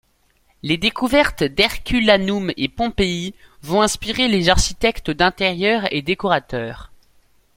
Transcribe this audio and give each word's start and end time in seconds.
Les 0.63 0.77
découvertes 0.79 1.43
d'Herculanum 1.43 2.51
et 2.57 2.69
Pompéi 2.69 3.35
vont 3.61 3.83
inspirer 3.83 4.27
les 4.27 4.49
architectes 4.49 5.11
d'intérieur 5.11 5.83
et 5.93 6.01
décorateurs. 6.01 6.91